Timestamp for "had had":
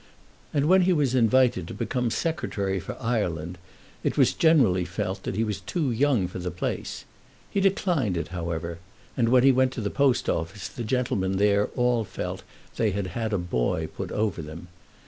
12.89-13.31